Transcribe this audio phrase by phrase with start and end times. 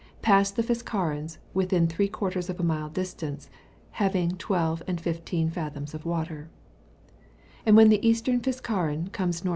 [0.23, 3.51] pass the Fiskarens within three quarters of a mile distance,
[3.91, 6.49] having 12 and 15 fathoms water;
[7.67, 9.49] and when the Eastern Fiskaren comes N.W.